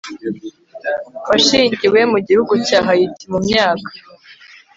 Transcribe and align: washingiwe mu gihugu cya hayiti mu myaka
washingiwe 1.29 1.99
mu 2.11 2.19
gihugu 2.27 2.53
cya 2.67 2.79
hayiti 2.85 3.23
mu 3.31 3.39
myaka 3.47 3.89